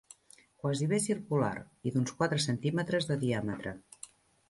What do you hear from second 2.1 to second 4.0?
quatre centímetres de diàmetre